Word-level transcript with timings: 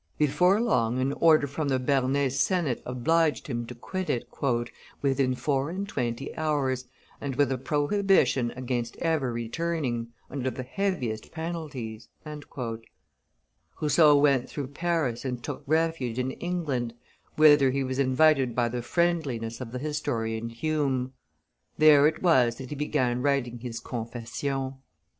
Before 0.17 0.59
long 0.59 0.97
an 0.99 1.13
order 1.13 1.45
from 1.45 1.67
the 1.67 1.77
Bernese 1.77 2.33
senate 2.35 2.81
obliged, 2.87 3.45
him 3.45 3.67
to 3.67 3.75
quit 3.75 4.09
it 4.09 4.27
"within 4.99 5.35
four 5.35 5.69
and 5.69 5.87
twenty 5.87 6.35
hours, 6.35 6.85
and 7.21 7.35
with 7.35 7.51
a 7.51 7.57
prohibition 7.59 8.49
against 8.55 8.97
ever 8.97 9.31
returning, 9.31 10.11
under 10.27 10.49
the 10.49 10.63
heaviest 10.63 11.31
penalties." 11.31 12.07
Rousseau 13.79 14.17
went 14.17 14.49
through 14.49 14.69
Paris 14.69 15.23
and 15.23 15.43
took 15.43 15.61
refuge 15.67 16.17
in 16.17 16.31
England, 16.31 16.95
whither 17.35 17.69
he 17.69 17.83
was 17.83 17.99
invited 17.99 18.55
by 18.55 18.69
the 18.69 18.81
friendliness 18.81 19.61
of 19.61 19.71
the 19.71 19.77
historian 19.77 20.49
Hume. 20.49 21.13
There 21.77 22.07
it 22.07 22.23
was 22.23 22.55
that 22.55 22.69
he 22.69 22.75
began 22.75 23.21
writing 23.21 23.59
his 23.59 23.79
Confessions. 23.79 24.73